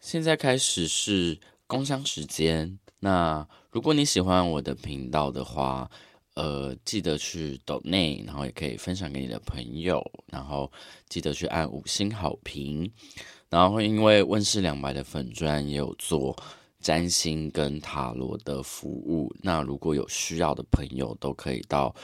[0.00, 2.78] 现在开始是工商时间。
[3.00, 5.90] 那如果你喜欢我的频道的话，
[6.34, 10.70] 呃，记得去抖内，然后也可以分享给你的朋友，然后
[11.08, 12.90] 记得去按五星好评。
[13.50, 16.36] 然后因为问世两百的粉专也有做
[16.80, 21.94] 占星跟塔罗的服务，那如果有需要的朋友，都可以到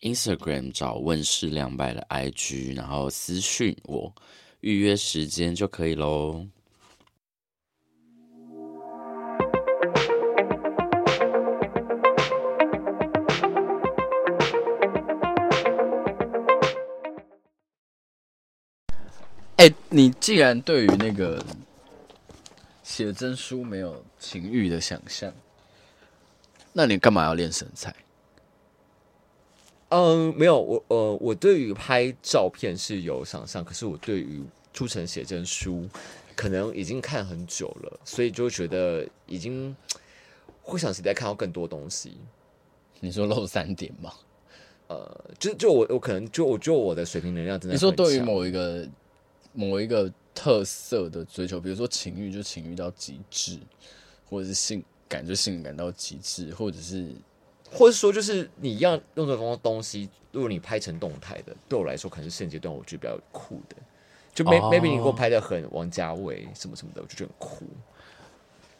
[0.00, 4.12] Instagram 找问世两百的 IG，然后私讯我
[4.60, 6.46] 预约时间就可以喽。
[19.56, 21.42] 哎，你既然对于那个
[22.82, 25.32] 写真书没有情欲的想象，
[26.74, 27.94] 那你干嘛要练身材？
[29.88, 35.88] 嗯，没有，我呃，我对于拍照片是有想象，可是我对于出成写真书，
[36.34, 39.74] 可能已经看很久了，所以就觉得已经
[40.60, 42.18] 会想期待看到更多东西。
[43.00, 44.12] 你说漏三点吗？
[44.88, 48.86] 呃，就就我我可能就我就我的水平能量真的，你说对于某一个。
[49.56, 53.58] 某一个特色的追求，比如说情欲就情欲到极致，
[54.28, 57.10] 或者是性感就性感到极致，或者是，
[57.72, 63.76] 或者说就是你要用这种东西，如果你拍成动态的，对我来说可能是现阶段我觉得比较酷的，
[64.32, 64.72] 就 oh.
[64.72, 67.66] maybe 你给我拍的很王家卫什么什么的，我就觉得很酷，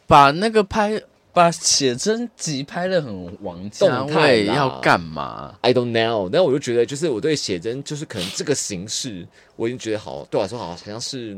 [0.07, 1.03] 把那个拍。
[1.37, 6.31] 把写真集拍的很王家卫，要干嘛？I don't know。
[6.33, 11.37] 但我就觉得，就是我对写真，就是可能这个形式，我已经觉得好，对我来说好好像是。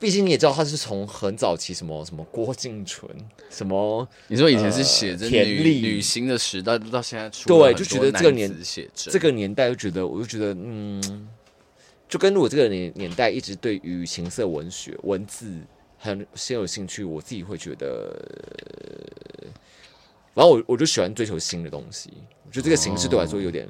[0.00, 3.08] 毕竟你也知道，他是从很早期什么什么郭敬纯，
[3.48, 11.28] 什么你说以前是写真女女星的时代，到现在出对，就觉得这个年写真这个年代，就觉得我就觉得嗯，
[12.08, 15.60] 就跟我这个年年代一直对于情色文学文字。
[16.04, 18.14] 很先有兴趣，我自己会觉得，
[20.34, 22.12] 然后我我就喜欢追求新的东西。
[22.46, 23.66] 我觉得这个形式对我来说有点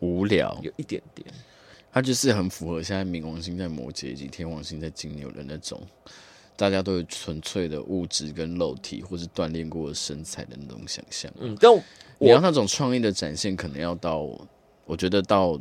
[0.00, 1.24] 无聊，有一点点。
[1.92, 5.80] 它就是很符合现在冥王星在摩羯以及天王星在金牛的那种，
[6.56, 11.32] 大家都有纯粹的物质跟肉体，或是锻炼过的身材的那种想象。
[11.38, 11.72] 嗯，但
[12.18, 14.28] 你要那种创意的展现，可能要到
[14.86, 15.56] 我觉得到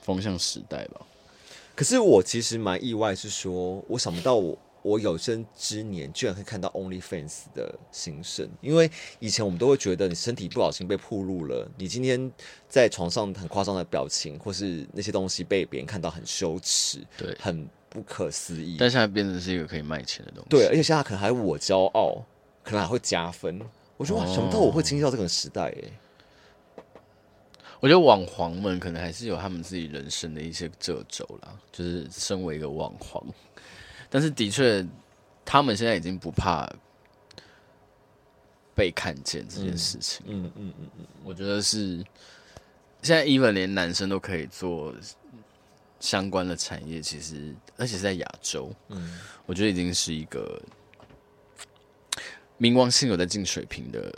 [0.00, 1.02] 风向时代吧。
[1.74, 4.58] 可是我其实蛮意外，是说我想不到我。
[4.82, 12.30] 我有生之年居然可以看到 OnlyFans 的兴盛，因为以前我们都会觉得你身体不小心被暴露了，你今天
[12.68, 18.76] 在床上很夸张的表情，或是那些东西被别人看到很羞耻，对，很不可思议。
[18.78, 22.24] 但现在变成是一个可以卖钱的东西，对，而且现在可能还我骄傲，
[22.64, 23.60] 可能还会加分。
[23.96, 25.92] 我觉得哇，想不到我会经历到这个时代诶。
[27.78, 33.24] 我觉得网黄们可能还是有他们自己人生的一些褶皱啦，就是身为一个网黄。
[34.14, 34.86] 但是的确，
[35.42, 36.70] 他们现在已经不怕
[38.74, 40.22] 被看见这件事情。
[40.28, 41.96] 嗯嗯嗯嗯，嗯，我觉得是
[43.00, 44.94] 现在，even 连男生都可以做
[45.98, 50.60] 相关的产业，其实而且是在亚洲，嗯，我觉得已经是一个
[52.60, 54.12] 冥王星有在进水平的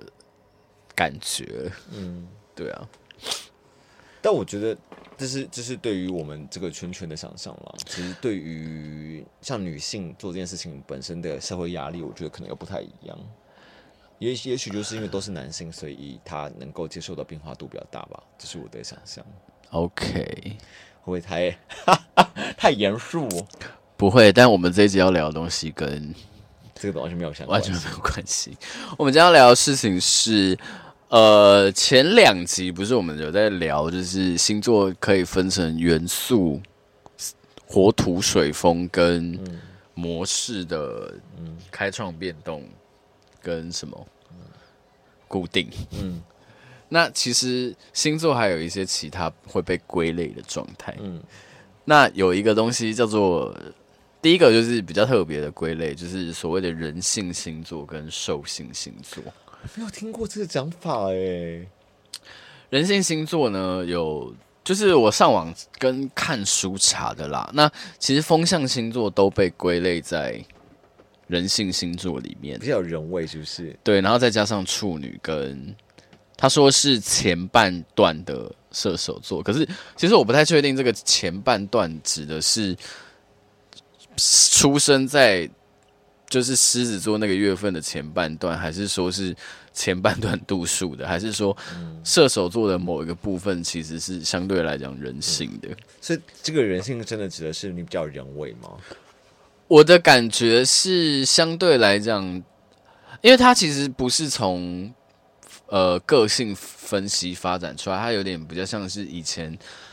[0.93, 1.71] 感觉。
[1.93, 2.89] 嗯，对啊。
[4.25, 4.75] 但我觉得。
[5.17, 7.75] 这是这是对于我们这个圈圈的想象了。
[7.87, 13.17] 其实对于像女性做这件事情本身的社会压力，我觉得可能又不太一样。
[14.19, 18.21] 也也许就是因为都是男性，所以他能够接受的变化度比较大吧。
[18.37, 19.25] 这是我的想象。
[19.71, 21.57] OK，会不会太
[22.59, 23.29] 太严肃？
[23.97, 24.33] 不会。
[24.33, 26.13] 但我们这一集要聊的东西跟
[26.75, 28.59] 这个完全没有相关，完全没有关系。
[28.99, 30.59] 我们今天要聊的事情是。
[31.15, 36.61] 呃，前两集不是我们有在聊，就是星座可以分成元素、
[37.65, 39.39] 火、土、水、风跟
[39.95, 41.15] 模式的
[41.71, 42.65] 开创、变动
[43.41, 44.09] 跟什么
[45.29, 45.71] 固定。
[45.93, 46.21] 嗯，
[46.89, 50.97] 那其实星座还有一些其他会被归类的状态。
[51.01, 51.23] 嗯，
[51.85, 53.57] 那有一个东西叫做
[54.21, 59.23] 第一个就是比较特别的归类，就是所谓的人性星座跟兽性星座。
[59.77, 61.67] 没有听过这个讲法哎。
[62.71, 64.35] 人性星座呢，有
[64.65, 67.49] 就是我上网跟看书查的啦。
[67.55, 70.43] 那其实风象星座都被归类在
[71.29, 73.79] 人性星座里面，比较有人味，是不是？
[73.85, 75.75] 对，然后再加上处女跟
[76.37, 82.77] 他说是前半段的射手座，可是其实我不太确定这个前半段指的是
[84.17, 85.49] 出生在。
[86.35, 89.33] 就是狮子座那个月份的前半段，还是说是
[89.73, 91.57] 前半段度数的，还是说
[92.03, 95.69] 射手座的某一个部分其实是相对来讲人性的？
[96.01, 98.71] 所以这个人性真的指的是你比较人为吗？
[99.69, 102.25] 我的感觉是相对来讲，
[103.23, 104.93] 因为它其实不是从
[105.69, 109.53] 呃个性分析发展出来，它有点比较像是以前，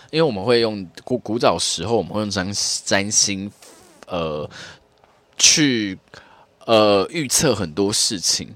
[0.10, 2.52] 因为我们会用古古早时候，我们会用占
[2.84, 3.52] 占星，
[4.08, 4.50] 呃，
[5.38, 6.00] 去
[6.66, 8.50] 呃预测很多事情，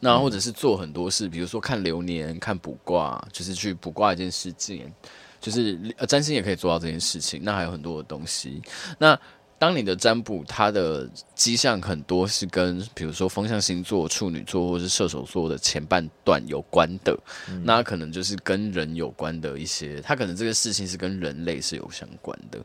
[0.00, 4.92] 那或者是做很多事，比如说看流年、看卜卦，就是去卜卦一件事情，
[5.40, 7.40] 就是呃占星也可以做到这件事情。
[7.42, 8.62] 那还有很多的东西，
[8.98, 9.18] 那。
[9.58, 17.16] 当你的占卜，它的迹象很多是跟，比如说风象星座、处女座或是射手座的前半段有关的，
[17.48, 22.58] 嗯、那可能就是跟人有关的一些，它可能这个事情是跟人类是有相关的。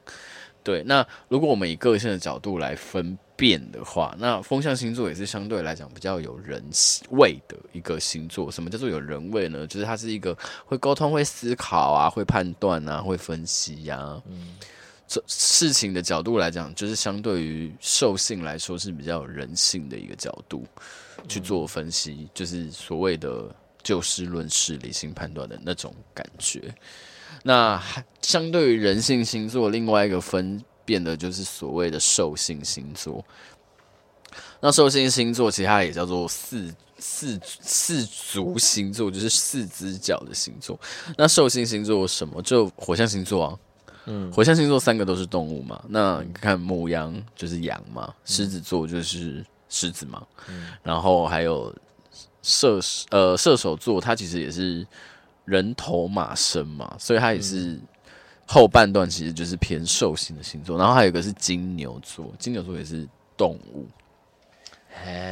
[0.68, 6.62] 对，那如果我们以个性的角度来分辨的话，那风象星座也是相对来讲比较有人
[7.12, 8.52] 味的一个星座。
[8.52, 9.66] 什么叫做有人味呢？
[9.66, 14.22] 就是它是一个会沟通、会思考啊、会判断啊、会分析呀、啊。
[14.28, 14.58] 嗯。
[15.08, 20.66] 这事情的角度来讲，就是相对于兽性来说是比较有人性的一个角度
[21.30, 26.76] 去做分析，就是所谓的就事论事、理性判断的那种感觉。
[27.44, 27.82] 那
[28.22, 33.24] 相对于人性星座，另外一个分辨的就是所谓的兽性星座。
[34.60, 40.80] 那兽性星座其实它也叫做四四四足星座，就是四只脚的星座。
[41.16, 42.42] 那兽性星座什么？
[42.42, 43.60] 就火象星座啊。
[44.10, 51.76] 嗯，火象星座三个都是动物嘛，那你看母羊就是羊嘛，狮子座就是狮子嘛，嗯，然后还有
[52.42, 52.80] 射
[53.10, 54.88] 呃射手座，它其实也是
[55.48, 57.80] 人头马身嘛，所以它也是
[58.46, 63.88] 后半段其实就是偏兽性的星座，然后还有一个是金牛座，金牛座也是动物。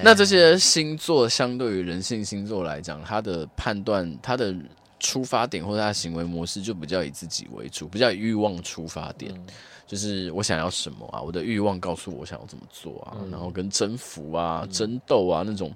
[0.03, 4.55] 那这些星座相对于人性星座来讲，它的判断，它的。
[4.97, 9.45] 出发点或者他的行为模式就比较以自己为主，比较以欲望出发点，嗯、
[9.85, 15.71] 就是我想要什么啊，我的欲望告诉我想要怎么做啊，嗯、然后跟征服啊、嗯、争斗啊那种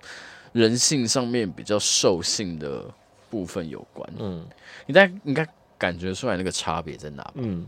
[0.51, 2.85] 人性上面比较兽性的
[3.29, 4.09] 部分有关。
[4.17, 4.45] 嗯，
[4.85, 5.47] 你大概应该
[5.77, 7.33] 感觉出来那个差别在哪吧？
[7.35, 7.67] 嗯，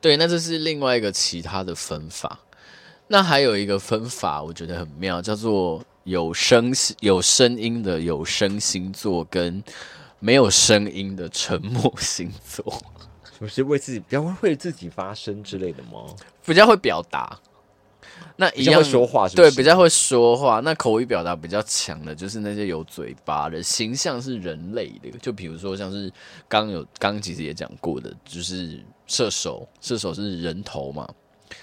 [0.00, 2.38] 对，那这是另外一个其他的分法。
[3.08, 9.62] 那还有一个分法，我觉得很妙，叫做有声有声音的有声星座跟。
[10.20, 12.64] 没有声音的沉默星座，
[13.38, 16.06] 不是为自己比较会为自己发声之类的吗？
[16.46, 17.38] 比较会表达，
[18.36, 19.28] 那一样说话？
[19.28, 20.60] 对，比较会说话。
[20.60, 25.10] 那口语表达比较强的，就是那些有嘴巴的，形象是人类的。
[25.20, 26.12] 就比如说，像是
[26.48, 31.08] 刚有刚其实也讲过的，就是射手，射手是人头嘛。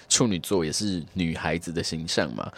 [0.07, 2.51] 处女座也是女孩子的形象嘛。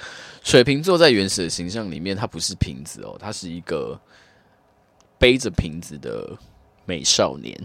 [0.44, 4.00] 水瓶座在原始的形象里面，它不是瓶子哦，它是一个。
[5.20, 6.38] 背着瓶子的
[6.84, 7.58] 美少年，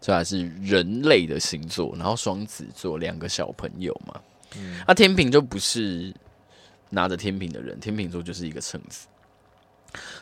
[0.00, 1.92] 这还是人类的星座。
[1.96, 4.20] 然后双子座两个小朋友嘛，
[4.86, 6.14] 那、天平就不是
[6.88, 9.06] 拿着天平的人，天平座就是一个秤子。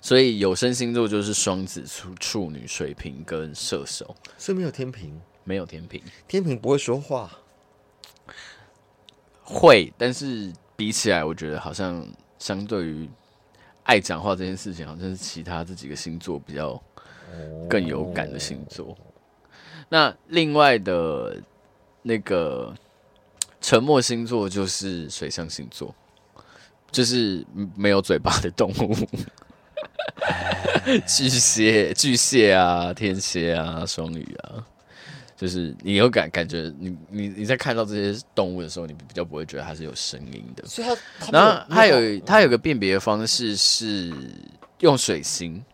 [0.00, 4.14] 所以有生星座就是双子、处处女、水瓶跟射手。
[4.36, 7.30] 所以没有天平，没有天平，天平不会说话，
[9.42, 12.06] 会，但是比起来，我觉得好像
[12.38, 13.08] 相对于。
[13.84, 16.78] 爱讲话这件事情，好像是其他这几个星座比较
[17.70, 18.94] 更有感的星座。
[19.88, 21.42] 那另外的
[22.02, 22.74] 那个
[23.60, 25.94] 沉默星座就是水象星座，
[26.90, 27.44] 就是
[27.74, 28.94] 没有嘴巴的动物。
[31.06, 34.64] 巨蟹、巨蟹啊，天蝎啊，双鱼啊。
[35.36, 40.66] 就是你有感感觉你，你你你在看到这些动物的时候，你比较不会觉得它是有声音的。
[40.66, 40.88] 所以
[41.20, 44.12] 它，然后它有它有个辨别方式是
[44.80, 45.64] 用水星，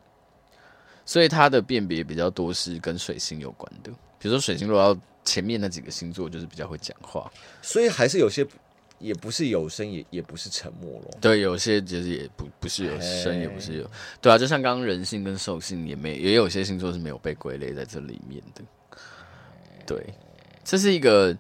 [1.06, 3.90] 所以它的辨别比较多是跟水星有关的。
[4.18, 7.31] 比如说水星落到前面那几个星座，就是比较会讲话。
[7.62, 8.47] 所以还是有些
[8.99, 11.11] 也不是有声，也也不是沉默咯。
[11.21, 13.90] 对，有些其实也不不是有声，也不是有。
[14.21, 18.62] 对啊，就像刚刚人性跟兽性也没也有些星座是没有被归类在这里面的。
[19.87, 20.14] 对，
[20.64, 21.37] 这是一个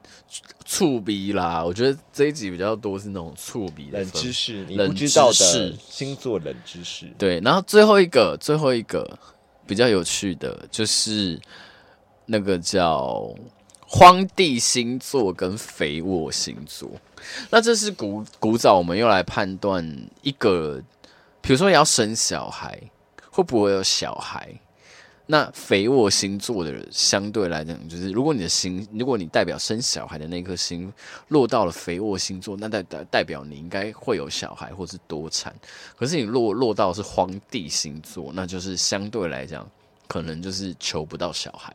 [0.66, 1.64] 触鼻啦。
[1.64, 7.06] 我觉得这一集比较多是那种触鼻的冷知识，你不知道的星座冷知识。
[7.16, 9.18] 对，然后最后一个，最后一个
[9.66, 11.40] 比较有趣的，就是
[12.26, 13.34] 那个叫
[13.96, 16.90] 荒地星座跟肥沃星座。
[17.48, 19.88] 那这是古古早我们用来判断
[20.20, 20.82] 一个，
[21.40, 22.76] 比如说你要生小孩，
[23.30, 24.52] 会不会有小孩？
[25.26, 30.92] 那肥沃星座的人相对来讲，就是如果你的星，如果你代表生小孩的那颗星
[31.28, 35.54] 落到了肥沃星座，那代代代表你应该会有小孩或是多产。
[35.96, 39.64] 可是你落落到是荒地星座，那就是相对来讲，
[40.08, 41.72] 可能就是求不到小孩。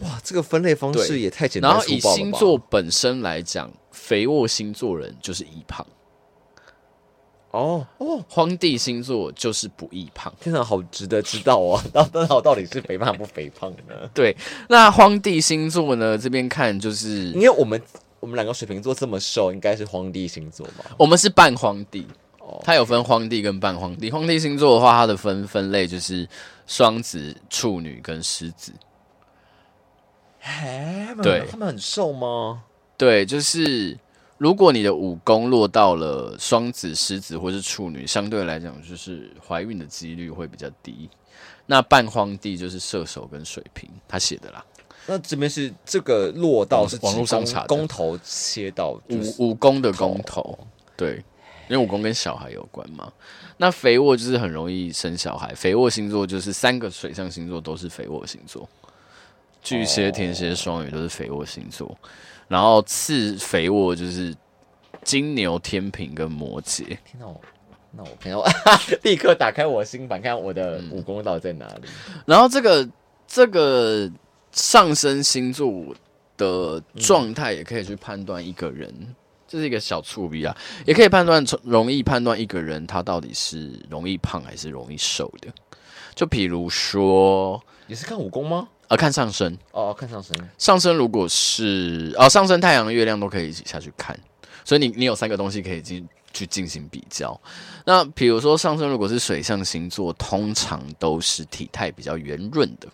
[0.00, 1.78] 哇，这个分类方式也太简单了。
[1.78, 5.86] 然后以星座本身来讲，肥沃星座人就是易胖。
[7.52, 10.34] 哦哦，荒地星座就是不易胖。
[10.40, 11.80] 天哪，好值得知道哦！
[11.94, 13.94] 到到到底是肥胖不肥胖呢？
[14.12, 14.36] 对，
[14.68, 16.18] 那荒地星座呢？
[16.18, 17.80] 这边看就是，因为我们
[18.18, 20.84] 我们两个水瓶座这么瘦，应该是荒地星座吧？
[20.98, 22.04] 我们是半荒地。
[22.40, 24.10] 哦，它有分荒地跟半荒地。
[24.10, 26.28] 荒地星座的话，它的分分类就是
[26.66, 28.72] 双子、处女跟狮子。
[30.44, 32.64] 嘿，对，他们很瘦吗？
[32.98, 33.98] 对，就是。
[34.36, 41.08] 如果你的武功落到了双子、狮子或是处女，相对来讲就是怀孕的几率会比较低。
[41.66, 44.62] 那半荒地就是射手跟水瓶，他写的啦。
[45.06, 50.58] 那这边是这个落到是网络上查的宫头切到、就是、五五宫的公头，
[50.96, 51.24] 对，
[51.68, 53.10] 因为武功跟小孩有关嘛。
[53.56, 58.68] 那肥沃就是很容易生小孩，肥沃星座就是三个水象星座都是肥沃星座，
[59.64, 61.98] 巨蟹、天蝎、双鱼都是肥沃星座。
[62.46, 64.32] 然后次肥沃就是
[65.02, 66.84] 金牛、天平跟摩羯。
[66.84, 67.40] 听到我，
[67.90, 68.44] 那我朋友
[69.02, 71.88] 立刻打开我的星盘，看我的武功到底在哪里。
[72.08, 72.86] 嗯、然后这个
[73.26, 74.08] 这个
[74.52, 75.72] 上升星座
[76.36, 78.92] 的状态也可以去判断一个人，
[79.48, 80.54] 这、嗯、是一个小触笔啊，
[80.84, 85.48] 也可以判断容易判断一个人他到底是容易胖还是容易瘦的。
[86.14, 88.68] 就比如说，你是看武功吗？
[88.94, 90.36] 呃，看上升哦，看上升。
[90.56, 94.18] 上升如果是哦，上升太阳、月亮都可以一起下去看，
[94.64, 97.38] 所以你你有三个东西可以进去进行比较。
[97.84, 102.88] 那比如说上升如果是水象星座，通常都是体态比较圆润的。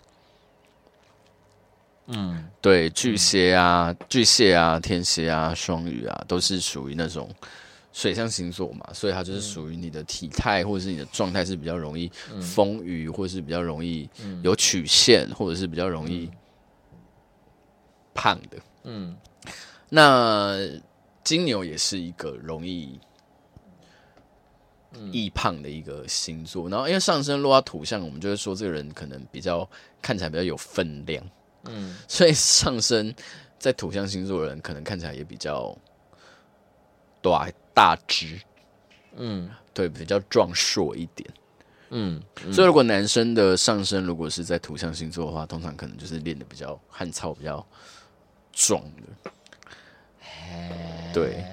[2.07, 7.29] 嗯，对，巨蟹啊、巨蟹啊、天蝎啊、双鱼啊，都是属于那种。
[7.93, 12.09] 水象星座嘛，所以它就是属于你的体态或者是你的状态是比较容易
[12.41, 14.09] 丰腴，或者是比较容易
[14.43, 16.29] 有曲线，或者是比较容易
[18.13, 18.57] 胖的。
[18.83, 19.17] 嗯，
[19.89, 20.57] 那
[21.23, 22.97] 金牛也是一个容易
[25.11, 26.69] 易胖的一个星座。
[26.69, 29.69] 然后因为上升落到土象，我们就会说这个人可能比较
[30.01, 31.23] 看起来比较有分量。
[31.65, 33.13] 嗯，所以上升
[33.59, 35.77] 在土象星座的人，可能看起来也比较
[37.21, 37.53] 短。
[37.73, 38.39] 大只，
[39.15, 41.29] 嗯，对，比较壮硕一点，
[41.89, 47.65] 嗯，嗯，所以如果男生的上身如果是在土象星座的话，通常可能就是练的比较汉操，比较
[48.51, 48.81] 壮
[49.23, 49.31] 的。
[51.13, 51.43] 对，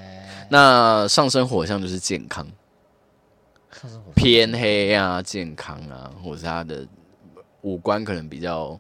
[0.51, 2.47] 那上升火象就是健康，
[4.15, 6.87] 偏黑啊，健康啊，或者是他的
[7.63, 8.79] 五官可能比较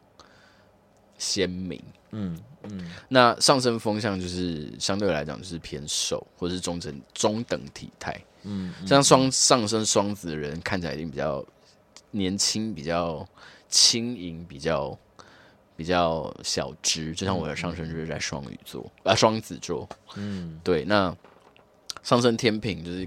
[1.18, 2.38] 鲜明，嗯。
[2.64, 8.20] 嗯，那上升风向就是相对来讲就是偏瘦，或者是中等中等体态。
[8.42, 11.44] 嗯，像双上升双子的人看起来一定比较
[12.10, 13.26] 年轻，比较
[13.68, 14.96] 轻盈，比较
[15.76, 17.14] 比较小只。
[17.14, 19.88] 就像我的上升就是在双鱼座啊，双子座。
[20.16, 20.84] 嗯，对。
[20.84, 21.14] 那
[22.02, 23.06] 上升天平就是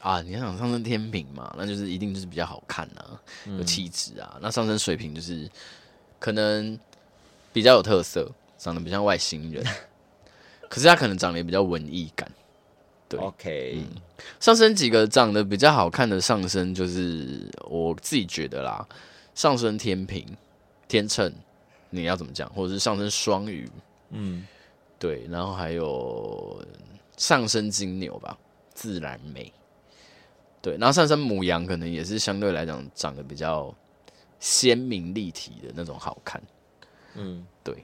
[0.00, 4.38] 啊，你想上升天平嘛，那就是一定就是比较好看啊，有气质啊。
[4.40, 5.50] 那上升水平就是
[6.18, 6.78] 可能
[7.52, 8.30] 比较有特色。
[8.58, 9.64] 长得比较像外星人，
[10.68, 12.30] 可是他可能长得也比较文艺感。
[13.08, 14.02] 对，OK，嗯，
[14.38, 18.86] 上升几个长得比较好看的上升，就是我自己觉得啦，
[19.34, 20.26] 上升天平、
[20.86, 21.32] 天秤，
[21.88, 22.46] 你要怎么讲？
[22.52, 23.66] 或者是上升双鱼，
[24.10, 24.46] 嗯，
[24.98, 26.62] 对，然后还有
[27.16, 28.36] 上升金牛吧，
[28.74, 29.50] 自然美。
[30.60, 33.74] 对，然后上升母羊可能也是相对来讲长得比较
[34.38, 36.42] 鲜明立体的那种好看。
[37.14, 37.82] 嗯，对。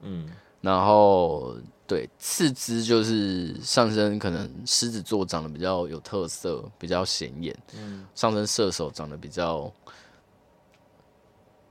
[0.00, 0.28] 嗯，
[0.60, 7.56] 然后对，次之就是上升，可能狮子座长得比较有特色，比较显眼。
[7.74, 9.72] 嗯，上升射手长得比较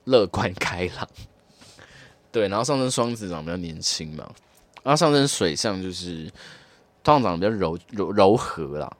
[0.05, 1.07] 乐观开朗。
[2.31, 4.29] 对，然后上升双子长得比较年轻嘛。
[4.83, 6.31] 然后上升水象就是
[7.03, 8.91] 通常长得比较柔柔柔和啦。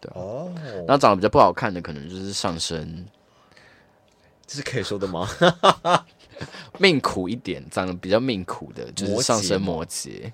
[0.00, 0.52] 对哦，
[0.86, 3.06] 然后长得比较不好看的，可能就是上升，
[4.46, 5.28] 这是可以说的吗？
[6.78, 10.32] 命苦一点，长得比较命苦的，就是上升摩羯，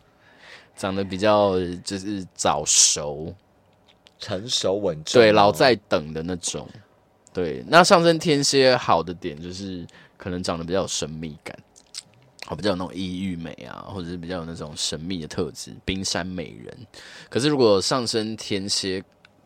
[0.76, 3.34] 长得比较就是早熟、
[4.18, 6.68] 成熟稳重，对，老在等的那种。
[7.32, 9.86] 对，那上升天蝎好的点就是
[10.16, 11.56] 可能长得比较有神秘感，
[12.48, 16.76] 哦，比较有那种异域美啊，或者是比较有那种神秘的特质，冰山美人。
[17.28, 19.00] 可是如果上升天蝎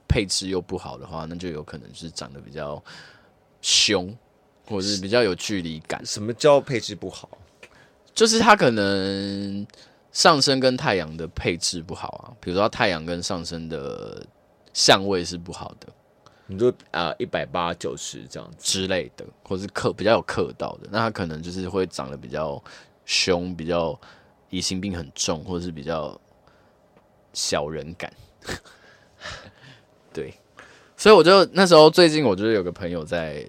[0.09, 2.83] 配置又不好的话，那就有可能是长得比较
[3.61, 4.17] 凶。
[4.67, 6.05] 或是比较有距离感。
[6.05, 7.29] 什么叫配置不好？
[8.15, 9.67] 就是它可能
[10.13, 12.37] 上升跟太阳的配置不好啊。
[12.41, 14.25] 比如说太阳跟上升的
[14.75, 15.89] 相位是不好的，
[16.47, 22.63] 你就啊一百八九十这样之类的，或是克比较有克到的，那他可能就是会长得比较
[23.07, 23.99] 凶，比较
[24.51, 26.21] 疑心病很重，或者是比较
[27.33, 28.13] 小人感。
[30.13, 30.35] 对。
[30.95, 33.45] 所以我就那时候最近，我就是有个朋友在，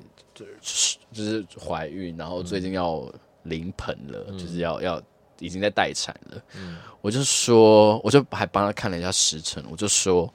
[1.14, 3.08] 就是怀孕，然后最近要
[3.44, 5.02] 临盆了，嗯、就是要要
[5.40, 6.42] 已经在待产了。
[6.58, 10.34] 嗯、我就说，我就还帮他看了一下时辰，我就说，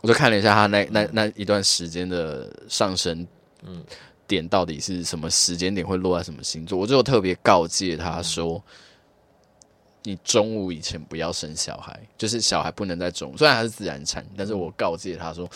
[0.00, 3.26] 我就看了一下他那那那一段时间的上升，
[3.62, 3.84] 嗯，
[4.26, 8.54] 点到底是什么时间点会落在什么星座，我就特别告诫他说。
[8.54, 8.62] 嗯
[10.04, 15.46] 你中午以前不要生小孩，就是小孩不能在中午，虽然他是自然产，但是我告诫他说，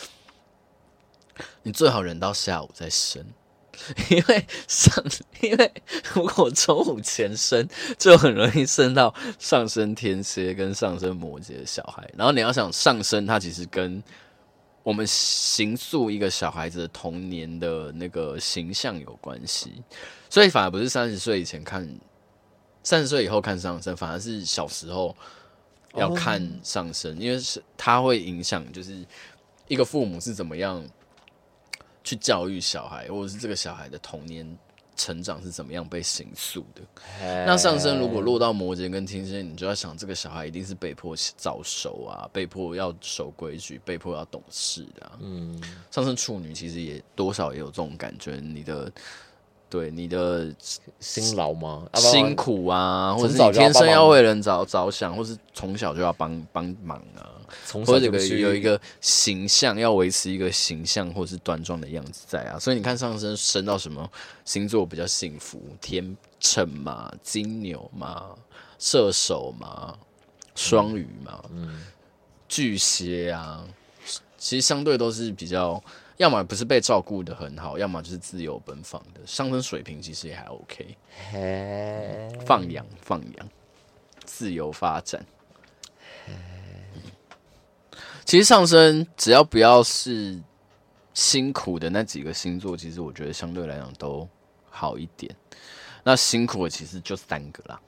[1.62, 3.24] 你最好忍到下午再生，
[4.10, 5.04] 因为上，
[5.40, 5.72] 因为
[6.14, 12.08] 如果中午前生，就很容易生到上升天蝎跟上升摩羯的小孩。
[12.16, 14.02] 然后你要想上升，它其实跟
[14.82, 19.82] 我们形塑一个小孩子的童年的那个形象有关系，
[20.28, 21.88] 所以反而不是三十岁以前看。
[22.84, 25.16] 三十岁以后看上升，反而是小时候
[25.94, 29.06] 要看上升，因为是它会影响，就是
[29.68, 30.84] 一个父母是怎么样
[32.04, 34.46] 去教育小孩，或者是这个小孩的童年
[34.96, 36.82] 成长是怎么样被形塑的。
[37.46, 45.18] 那上升如果落到摩羯跟天蝎，你就要想，这个小孩一定是被迫早熟啊，被迫要守规矩，被迫要懂事的啊。
[45.20, 48.92] 嗯，上升处女其实也多少也有这种感觉，你的。
[49.72, 50.54] 对你的
[51.00, 51.88] 辛劳吗？
[51.94, 57.24] 辛苦啊，或者是你天生要为人着着想，或是从小就要帮帮忙啊，
[57.86, 62.58] 或者有个有一个形象，要维持一个形象或是端庄的样子在啊。
[62.58, 64.06] 所以你看上升升到什么
[64.44, 65.58] 星座比较幸福？
[65.80, 68.26] 天秤嘛，金牛嘛，
[68.78, 69.96] 射手嘛，
[70.54, 71.80] 双鱼嘛，嗯，
[72.46, 73.64] 巨蟹啊，
[74.36, 75.82] 其实相对都是比较。
[76.22, 79.20] 要么不是被照顾的很好，要么就是自由奔放的。
[79.26, 80.96] 上升水平其实也还 OK，
[82.46, 83.48] 放养放养，
[84.24, 85.26] 自由发展。
[88.24, 90.40] 其实上升只要不要是
[91.12, 94.28] 辛苦的那几个星座，其实我觉得相对来讲都
[94.70, 95.34] 好一点。
[96.04, 97.80] 那辛苦的其实就三个啦，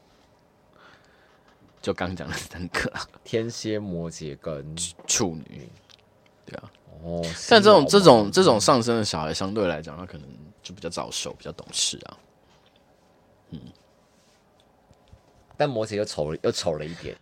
[1.81, 5.69] 就刚讲的三个啦，天蝎、摩羯跟处女，
[6.45, 6.69] 对啊。
[7.05, 10.27] 哦，像这种这种这种上升的小孩，相对来讲，他可能
[10.63, 12.17] 就比较早熟，比较懂事啊。
[13.51, 13.61] 嗯，
[15.55, 17.15] 但摩羯又丑又丑了一点，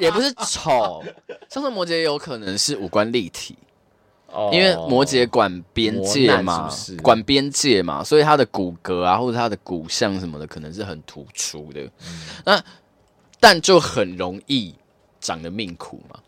[0.00, 1.04] 也不是丑，
[1.48, 3.56] 上升摩羯有可能是五官立体，
[4.26, 11.80] 哦，因为摩羯管边界嘛，是是管边界嘛，所以他的骨骼啊，或者他的骨相什么的，可能是很突出的。
[11.80, 12.64] 嗯，那
[13.38, 14.74] 但就很容易
[15.20, 16.18] 长得命苦嘛。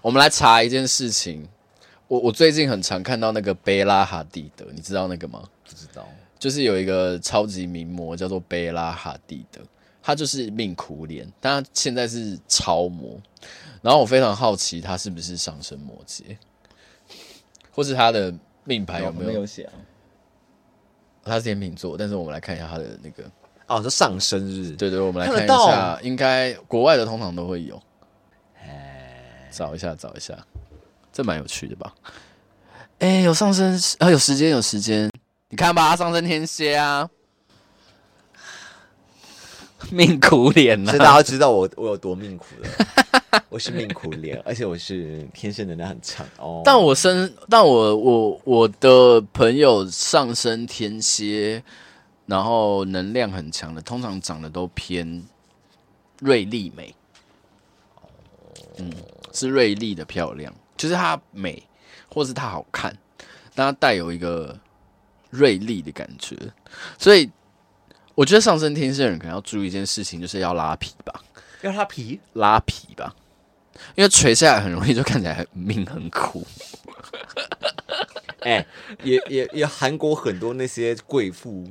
[0.00, 1.46] 我们来查一件事情。
[2.10, 5.48] 我我最近很常看到那个贝拉哈蒂德，你知道那个吗？
[5.64, 6.04] 不知道，
[6.40, 9.60] 就是有一个超级名模叫做贝拉哈蒂德，
[10.02, 13.16] 他就是命苦脸，但他现在是超模。
[13.80, 16.36] 然后我非常好奇，他是不是上升摩羯，
[17.70, 19.28] 或是他的命牌有没有？
[19.28, 19.72] 没有写啊。
[21.22, 23.22] 他是天秤座，但是我们来看一下他的那个
[23.68, 24.72] 哦，这上升日。
[24.72, 27.80] 对对，我们来看一下，应该国外的通常都会有。
[29.52, 30.36] 找一下，找一下。
[31.12, 31.94] 这蛮有趣的吧？
[32.98, 35.10] 哎、欸，有上升啊，有时间，有时间。
[35.48, 37.08] 你看吧，上升天蝎啊，
[39.90, 42.68] 命苦脸啊，所以大家知道我我有多命苦了。
[43.48, 46.62] 我是命苦脸，而且我是天生能量很强哦。
[46.64, 51.62] 但我身，但我我我的朋友上升天蝎，
[52.26, 55.24] 然后能量很强的，通常长得都偏
[56.20, 56.94] 锐利美。
[58.76, 58.92] 嗯，
[59.32, 60.52] 是锐利的漂亮。
[60.80, 61.62] 就是它美，
[62.08, 62.96] 或是它好看，
[63.54, 64.58] 但它带有一个
[65.28, 66.34] 锐利的感觉，
[66.98, 67.30] 所以
[68.14, 71.22] 我觉得上升天蝎的人可能要注意一件事情，就是要拉皮吧，
[71.60, 73.14] 要拉皮，拉皮吧，
[73.94, 76.46] 因为垂下来很容易就看起来很命很苦。
[78.40, 78.66] 哎、欸，
[79.02, 81.70] 也也也，韩国很多那些贵妇，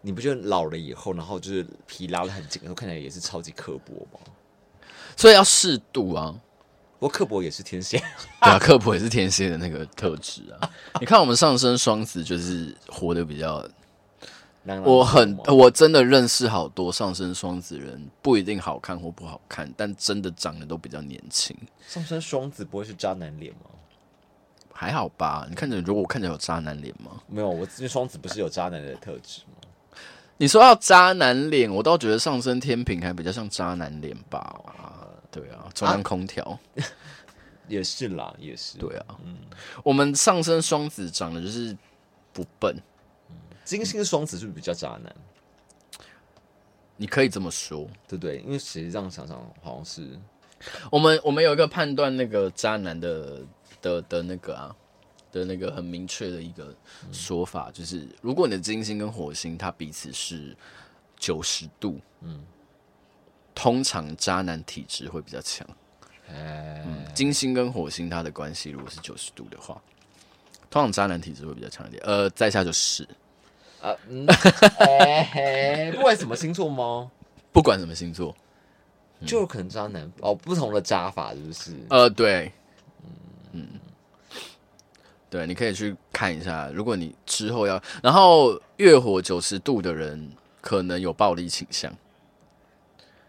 [0.00, 4.18] 你不觉得老了以后，然后就是皮拉得很紧，然后看起来也是超级刻薄吗？
[5.16, 6.34] 所以要适度啊。
[7.04, 7.98] 不过刻薄也是天蝎，
[8.40, 10.70] 对啊，刻薄也是天蝎的那个特质啊。
[10.98, 13.62] 你看我们上升双子就是活得比较，
[14.82, 21.54] 我很我真的认识好多上升双子人，不一定好看或不好看，但真的长得都比较年轻。
[21.86, 23.68] 上升双子不会是渣男脸吗？
[24.72, 27.20] 还好吧，你看着，如果我看着有渣男脸吗？
[27.26, 29.68] 没有，我因为双子不是有渣男的特质吗？
[30.38, 34.62] 你说要渣男脸，我倒觉得上升天平还比较像渣男脸吧。
[35.34, 36.60] 对啊，中央空调、啊、
[37.66, 38.78] 也是啦，也是。
[38.78, 39.36] 对啊，嗯，
[39.82, 41.76] 我们上升双子长得就是
[42.32, 42.76] 不笨，
[43.64, 45.12] 金星双子是不是比较渣男？
[46.96, 48.38] 你可以这么说，对不对？
[48.38, 50.16] 因为实际上想想好像是。
[50.90, 53.42] 我们我们有一个判断那个渣男的
[53.82, 54.74] 的的那个啊
[55.32, 56.72] 的那个很明确的一个
[57.12, 60.56] 说法，嗯、就是如果你的金星跟火星它彼此是
[61.18, 62.42] 九十度，嗯，
[63.54, 65.66] 通常渣男体质会比较强。
[66.28, 69.80] 哎、嗯，金星跟火星它的关系如果是九十度的话，
[70.70, 72.02] 通常渣男体质会比较强一点。
[72.04, 73.06] 呃，在下就是
[73.82, 73.94] 啊，
[75.92, 77.10] 不管什么星座吗？
[77.52, 78.34] 不管什么星座，
[79.26, 81.76] 就有可能渣男哦，不同的渣法是不是？
[81.90, 82.50] 呃，对，
[83.52, 83.80] 嗯嗯，
[85.28, 86.70] 对，你可以去看一下。
[86.74, 91.92] 如果你之后要，然后月火九十度的人可能有暴力倾向。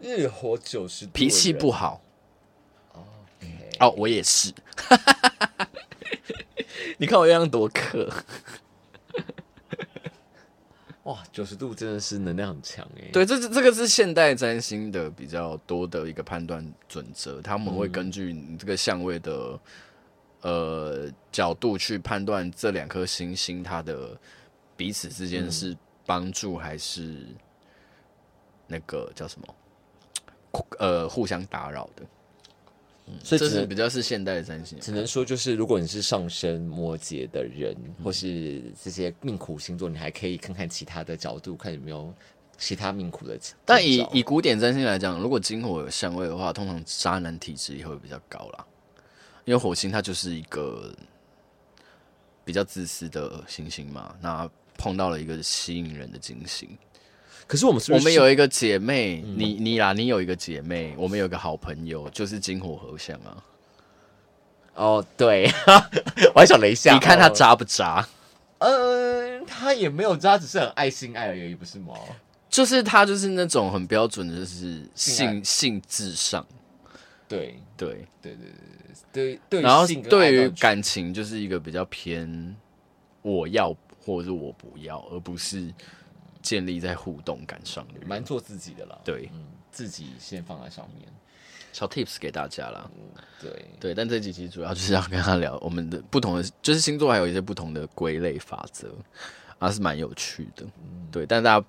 [0.00, 2.00] 月火九十度，脾气不好。
[3.80, 4.52] 哦，我也是。
[6.98, 8.10] 你看我样多克。
[11.04, 13.08] 哇，九十度真的是能量很强哎！
[13.12, 19.60] 对，这是这个是现代占星的比较多的一个判断准则，他们会根据你这个相位的、
[20.40, 24.18] 嗯、呃角度去判断这两颗星星它的
[24.76, 27.24] 彼此之间是帮助还是
[28.66, 29.46] 那个叫什么
[30.78, 32.02] 呃互相打扰的。
[33.22, 42.12] 所以这是比较是现代的占星，只能说就是如果你是上升摩羯的人，嗯、或是这些命苦星座，你还可以看看其他的角度，看有没有
[42.58, 43.38] 其他命苦的。
[43.64, 48.66] 但以以古典占星来讲，如果金火有相位的话，通常渣男体质也会比较高啦，
[49.44, 50.92] 因为火星它就是一个
[52.44, 56.76] 比较自私的行星嘛，那碰到了一个吸引人的金星。
[57.46, 63.44] 可是我们是，不是，我们有一个姐妹，嗯、你你啦，你有一个姐妹，我们有一个好朋友，就是金火合相啊。
[64.74, 65.48] 哦，对，
[66.34, 68.06] 我还想了一下，你看他渣不渣？
[68.58, 71.94] 嗯、呃，他也没有渣，只是很爱心爱而已，不是吗？
[72.50, 76.44] 就是他就是那种很标准的，就是性性，性至上。
[77.28, 78.50] 对对对对
[79.12, 82.56] 对对，然后对于感情就是一个比较偏
[83.22, 85.72] 我要或者是我不要，而不是。
[86.46, 88.96] 建立在互动感上面，蛮做自己的啦。
[89.04, 91.08] 对，嗯，自己先放在上面。
[91.72, 92.88] 小 tips 给大家啦。
[92.94, 93.02] 嗯，
[93.40, 98.94] 对对，但这几期主要就是要跟他聊我们的不同的，就是星座还有一些不同的归类法则，
[99.58, 100.64] 还是蛮有趣的。
[100.84, 101.66] 嗯，对，但大家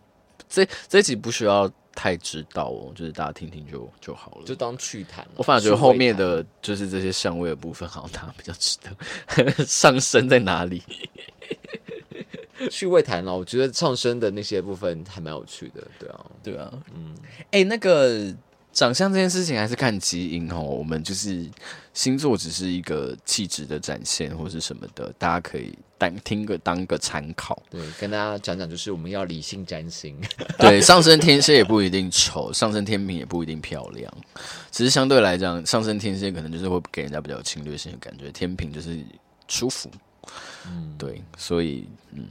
[0.48, 5.28] 这这一集不需要太知道哦，就是大家听听就就好了，就当趣谈。
[5.36, 10.84] 我反而觉得后面的就是这些相位的部分，好像大家比较值得 上升在哪里。
[12.72, 17.15] 趣味谈了，我觉得上升的那些部分还蛮有趣的，对啊，对啊，嗯，
[17.52, 18.34] 哎、欸，那个
[18.74, 20.60] 长相这件事情还是看基因哦。
[20.60, 21.50] 我们就是
[21.93, 27.60] 星座只是一个气质的展现，或是什么的，大家可以当听个当个参考。
[27.72, 30.15] 对，跟大家讲讲，就是我们要理性占星。
[30.60, 34.13] 对，上升天蝎也不一定丑，上升天平也不一定漂亮，
[34.72, 39.04] 只是相对来讲，上升天蝎可能就是会给人家比较有侵略性的感觉，天平就是
[39.48, 39.89] 舒服。
[40.67, 42.28] 嗯，对，所以嗯。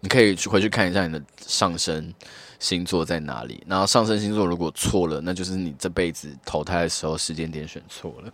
[0.00, 2.12] 你可以去回去看一下你的上升
[2.58, 8.32] 星座在哪里，然后上升星座如果错了，那就是你这辈子投胎的时候时间点选错了，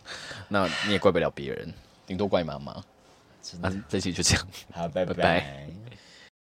[0.49, 1.73] 那你也怪不了别人，
[2.07, 2.83] 顶多怪妈妈。
[3.61, 5.15] 那这期就这样，好，拜拜。
[5.15, 5.69] 拜拜。